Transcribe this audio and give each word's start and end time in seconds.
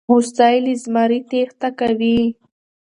هوسۍ 0.09 0.55
له 0.65 0.73
زمري 0.81 1.19
تېښته 1.29 1.69
کوي. 1.79 2.19